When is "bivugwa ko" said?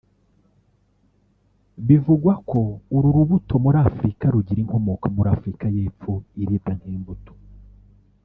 1.87-2.59